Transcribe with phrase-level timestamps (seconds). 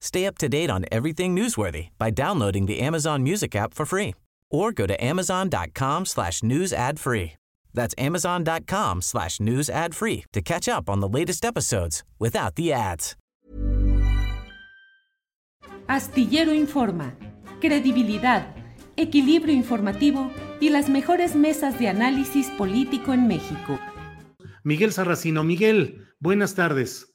[0.00, 4.14] Stay up to date on everything newsworthy by downloading the Amazon Music app for free
[4.50, 7.32] or go to amazon.com slash news ad free.
[7.72, 12.72] That's amazon.com slash news ad free to catch up on the latest episodes without the
[12.72, 13.16] ads.
[15.86, 17.14] Astillero Informa,
[17.60, 18.54] credibilidad,
[18.96, 23.78] equilibrio informativo y las mejores mesas de análisis político en México.
[24.62, 25.42] Miguel Sarracino.
[25.42, 27.06] Miguel, buenas tardes.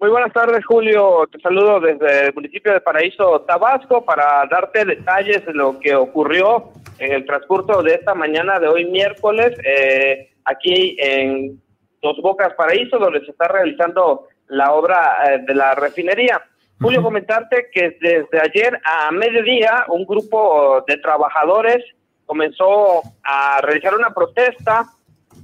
[0.00, 1.28] Muy buenas tardes, Julio.
[1.30, 6.70] Te saludo desde el municipio de Paraíso, Tabasco, para darte detalles de lo que ocurrió
[6.98, 11.60] en el transcurso de esta mañana de hoy miércoles, eh, aquí en
[12.00, 16.40] Dos Bocas, Paraíso, donde se está realizando la obra eh, de la refinería.
[16.80, 21.84] Julio, comentarte que desde ayer a mediodía un grupo de trabajadores
[22.24, 24.86] comenzó a realizar una protesta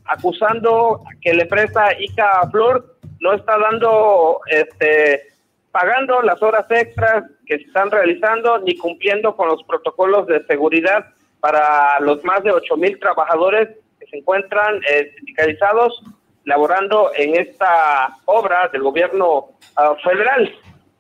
[0.09, 5.29] acusando que la empresa Ica Flor no está dando, este,
[5.73, 11.07] pagando las horas extras que se están realizando ni cumpliendo con los protocolos de seguridad
[11.41, 13.69] para los más de ocho mil trabajadores
[14.01, 16.03] que se encuentran eh, sindicalizados
[16.45, 20.53] laborando en esta obra del gobierno ah, federal.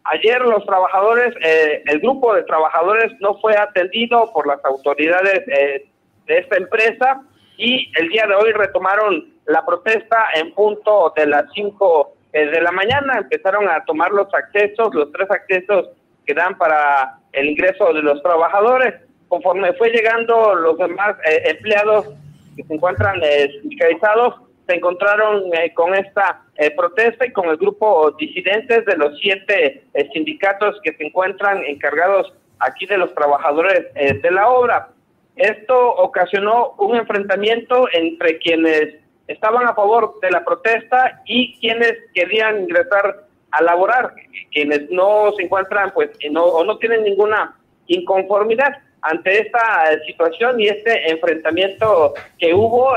[0.05, 5.87] Ayer los trabajadores, eh, el grupo de trabajadores no fue atendido por las autoridades eh,
[6.27, 7.22] de esta empresa
[7.56, 12.61] y el día de hoy retomaron la protesta en punto de las 5 eh, de
[12.61, 13.19] la mañana.
[13.19, 15.89] Empezaron a tomar los accesos, los tres accesos
[16.27, 18.95] que dan para el ingreso de los trabajadores.
[19.28, 22.09] Conforme fue llegando los demás eh, empleados
[22.56, 24.34] que se encuentran eh, sindicalizados,
[24.66, 26.43] se encontraron con esta
[26.77, 32.84] protesta y con el grupo disidentes de los siete sindicatos que se encuentran encargados aquí
[32.87, 34.89] de los trabajadores de la obra.
[35.37, 38.95] Esto ocasionó un enfrentamiento entre quienes
[39.29, 44.15] estaban a favor de la protesta y quienes querían ingresar a laborar,
[44.51, 50.69] quienes no se encuentran pues no, o no tienen ninguna inconformidad ante esta situación y
[50.69, 52.95] este enfrentamiento que hubo,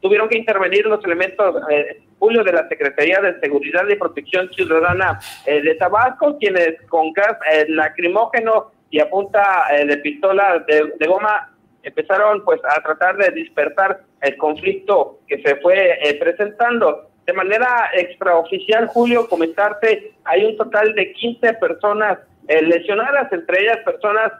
[0.00, 5.18] tuvieron que intervenir los elementos eh, Julio de la Secretaría de Seguridad y Protección Ciudadana
[5.44, 11.06] eh, de Tabasco, quienes con gas eh, lacrimógeno y a punta eh, de pistola de
[11.08, 11.51] goma
[11.82, 17.10] empezaron pues a tratar de dispersar el conflicto que se fue eh, presentando.
[17.26, 23.78] De manera extraoficial, Julio, comentarte, hay un total de 15 personas eh, lesionadas, entre ellas
[23.84, 24.32] personas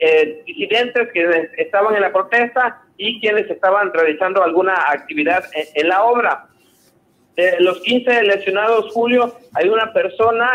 [0.00, 6.04] eh, disidentes que estaban en la protesta y quienes estaban realizando alguna actividad en, la
[6.04, 6.46] obra.
[7.36, 10.50] De los 15 lesionados, Julio, hay una persona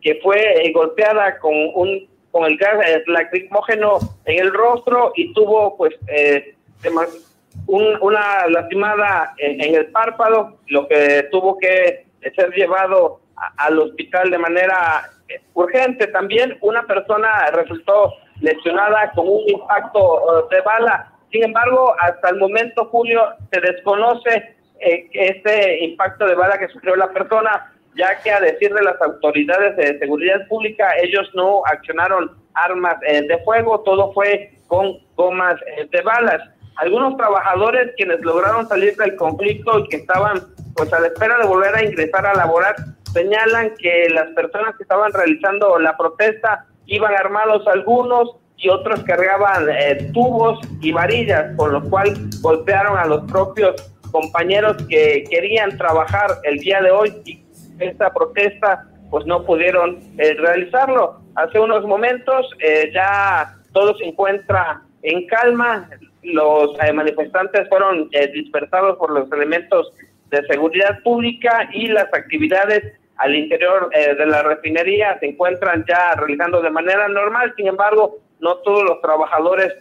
[0.00, 2.74] que fue golpeada con un con el gas
[3.06, 6.56] lacrimógeno en el rostro y tuvo pues eh,
[7.68, 13.20] una lastimada en, el párpado, lo que tuvo que ser llevado
[13.56, 16.08] al hospital de manera eh, urgente.
[16.08, 20.00] También una persona resultó lesionada con un impacto
[20.40, 21.12] eh, de bala.
[21.30, 26.96] Sin embargo, hasta el momento, Julio, se desconoce eh, este impacto de bala que sufrió
[26.96, 32.30] la persona ya que a decir de las autoridades de seguridad pública, ellos no accionaron
[32.54, 36.40] armas eh, de fuego, todo fue con gomas eh, de balas.
[36.76, 40.42] Algunos trabajadores quienes lograron salir del conflicto y que estaban
[40.74, 42.74] pues a la espera de volver a ingresar a laborar,
[43.12, 49.68] señalan que las personas que estaban realizando la protesta iban armados algunos y otros cargaban
[49.70, 53.74] eh, tubos y varillas, con lo cual golpearon a los propios
[54.10, 57.43] compañeros que querían trabajar el día de hoy y
[57.78, 61.20] esta protesta pues no pudieron eh, realizarlo.
[61.36, 65.88] Hace unos momentos eh, ya todo se encuentra en calma,
[66.22, 69.92] los eh, manifestantes fueron dispersados por los elementos
[70.30, 76.60] de seguridad pública y las actividades al interior de la refinería se encuentran ya realizando
[76.60, 79.72] de manera normal, sin embargo, no todos los trabajadores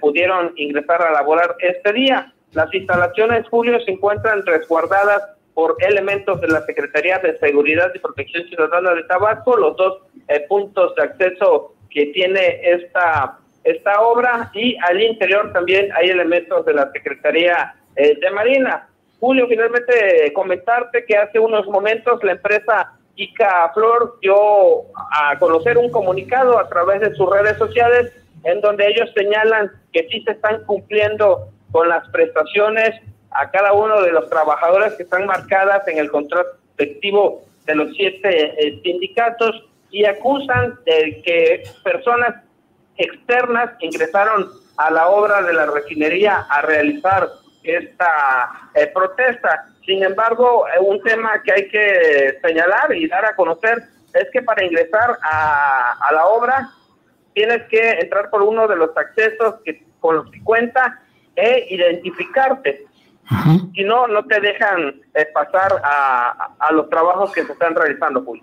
[0.00, 2.32] pudieron ingresar a laborar este día.
[2.52, 5.22] Las instalaciones, Julio, se encuentran resguardadas
[5.54, 10.44] por elementos de la Secretaría de Seguridad y Protección Ciudadana de Tabasco, los dos eh,
[10.48, 16.74] puntos de acceso que tiene esta, esta obra y al interior también hay elementos de
[16.74, 18.88] la Secretaría eh, de Marina.
[19.18, 24.36] Julio, finalmente comentarte que hace unos momentos la empresa Ica Flor dio
[25.12, 28.12] a conocer un comunicado a través de sus redes sociales
[28.44, 32.92] en donde ellos señalan que sí se están cumpliendo con las prestaciones
[33.30, 37.94] a cada uno de los trabajadores que están marcadas en el contrato colectivo de los
[37.94, 42.36] siete eh, sindicatos y acusan de que personas
[42.96, 47.28] externas ingresaron a la obra de la refinería a realizar
[47.62, 49.66] esta eh, protesta.
[49.84, 53.82] Sin embargo, eh, un tema que hay que señalar y dar a conocer
[54.14, 56.70] es que para ingresar a, a la obra
[57.34, 61.00] tienes que entrar por uno de los accesos que, con los que cuenta
[61.36, 62.86] e identificarte.
[63.74, 68.42] Si no, no te dejan eh, pasar a, los trabajos que se están realizando, Julio.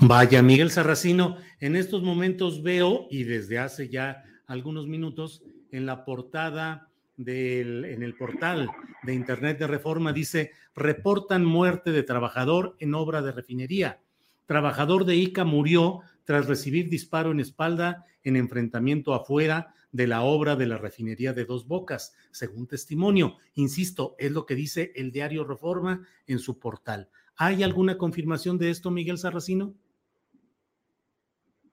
[0.00, 6.04] Vaya, Miguel Sarracino, en estos momentos veo, y desde hace ya algunos minutos, en la
[6.04, 8.70] portada del, en el portal
[9.04, 14.00] de Internet de Reforma dice, reportan muerte de trabajador en obra de refinería.
[14.46, 20.56] Trabajador de ICA murió tras recibir disparo en espalda en enfrentamiento afuera de la obra
[20.56, 23.36] de la refinería de Dos Bocas, según testimonio.
[23.54, 27.08] Insisto, es lo que dice el diario Reforma en su portal.
[27.36, 29.72] ¿Hay alguna confirmación de esto, Miguel Sarracino?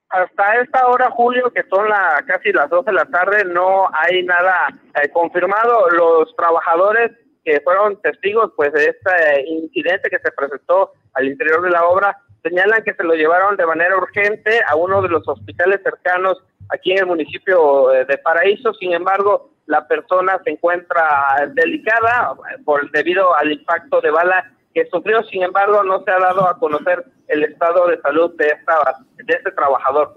[0.08, 4.22] Hasta esta hora, Julio, que son la, casi las 12 de la tarde, no hay
[4.22, 4.68] nada
[5.02, 5.88] eh, confirmado.
[5.90, 7.12] Los trabajadores
[7.44, 12.16] que fueron testigos pues de este incidente que se presentó al interior de la obra
[12.42, 16.38] señalan que se lo llevaron de manera urgente a uno de los hospitales cercanos
[16.70, 18.72] aquí en el municipio eh, de Paraíso.
[18.74, 22.34] Sin embargo, la persona se encuentra delicada
[22.64, 25.22] por debido al impacto de bala que sufrió.
[25.24, 28.74] Sin embargo, no se ha dado a conocer el estado de salud de esta
[29.16, 30.12] de este trabajador.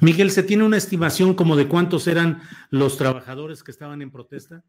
[0.00, 2.40] Miguel, ¿se tiene una estimación como de cuántos eran
[2.70, 4.62] los trabajadores que estaban en protesta?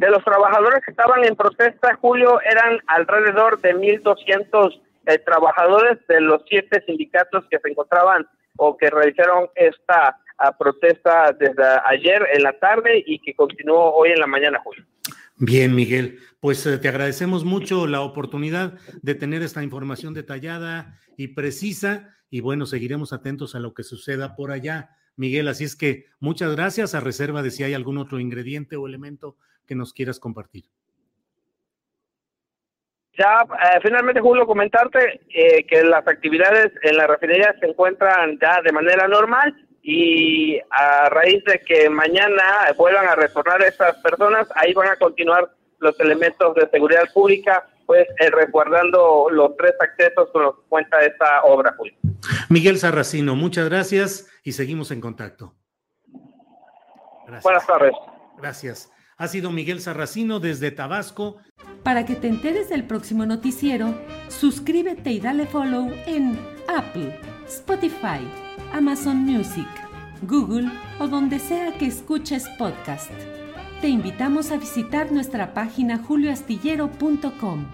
[0.00, 6.22] De los trabajadores que estaban en protesta, Julio, eran alrededor de 1.200 eh, trabajadores de
[6.22, 8.26] los siete sindicatos que se encontraban
[8.56, 14.12] o que realizaron esta ah, protesta desde ayer en la tarde y que continuó hoy
[14.12, 14.86] en la mañana, Julio.
[15.36, 21.34] Bien, Miguel, pues eh, te agradecemos mucho la oportunidad de tener esta información detallada y
[21.34, 25.46] precisa y bueno, seguiremos atentos a lo que suceda por allá, Miguel.
[25.46, 29.36] Así es que muchas gracias a reserva de si hay algún otro ingrediente o elemento
[29.70, 30.64] que nos quieras compartir.
[33.16, 38.60] Ya, eh, finalmente, Julio, comentarte eh, que las actividades en la refinería se encuentran ya
[38.62, 42.42] de manera normal y a raíz de que mañana
[42.76, 48.08] vuelvan a retornar estas personas, ahí van a continuar los elementos de seguridad pública, pues
[48.18, 51.94] eh, resguardando los tres accesos con los que cuenta esta obra, Julio.
[52.48, 55.54] Miguel Sarracino, muchas gracias y seguimos en contacto.
[57.44, 57.92] Buenas tardes.
[58.36, 58.90] Gracias.
[59.20, 61.36] Ha sido Miguel Sarracino desde Tabasco.
[61.82, 63.94] Para que te enteres del próximo noticiero,
[64.28, 66.38] suscríbete y dale follow en
[66.74, 68.26] Apple, Spotify,
[68.72, 69.68] Amazon Music,
[70.22, 73.10] Google o donde sea que escuches podcast.
[73.82, 77.66] Te invitamos a visitar nuestra página julioastillero.com.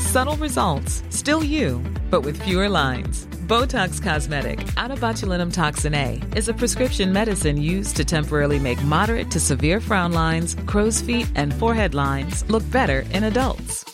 [0.00, 1.80] Subtle results, still you,
[2.10, 3.28] but with fewer lines.
[3.44, 8.82] Botox Cosmetic, out of botulinum toxin A, is a prescription medicine used to temporarily make
[8.84, 13.93] moderate to severe frown lines, crow's feet, and forehead lines look better in adults.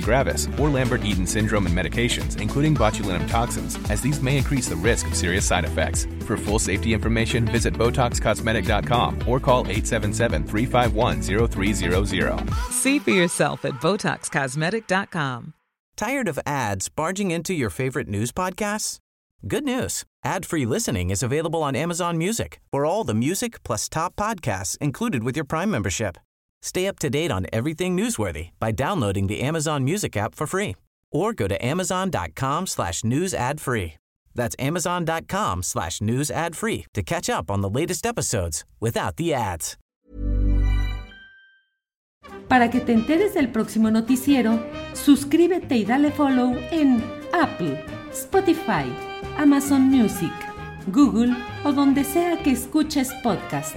[0.00, 4.68] myasthenia gravis, or Lambert Eaton syndrome and medications, including botulinum toxins, as these may increase
[4.68, 6.06] the risk of serious side effects.
[6.26, 12.50] For full safety information, visit BotoxCosmetic.com or call 877 351 0300.
[12.70, 15.54] See for yourself at BotoxCosmetic.com.
[15.96, 18.98] Tired of ads barging into your favorite news podcasts?
[19.46, 20.04] Good news.
[20.24, 25.24] Ad-free listening is available on Amazon Music for all the music plus top podcasts included
[25.24, 26.18] with your Prime membership.
[26.62, 30.76] Stay up to date on everything newsworthy by downloading the Amazon Music app for free
[31.10, 33.94] or go to amazon.com slash news ad free.
[34.34, 39.34] That's amazon.com slash news ad free to catch up on the latest episodes without the
[39.34, 39.76] ads.
[42.48, 44.60] Para que te enteres del próximo noticiero,
[44.92, 47.02] suscríbete y dale follow en
[47.32, 48.86] Apple, Spotify,
[49.38, 50.32] Amazon Music,
[50.88, 53.76] Google o donde sea que escuches podcast.